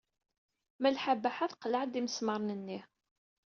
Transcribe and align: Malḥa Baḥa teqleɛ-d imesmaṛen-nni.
Malḥa 0.81 1.13
Baḥa 1.15 1.45
teqleɛ-d 1.51 1.99
imesmaṛen-nni. 1.99 2.79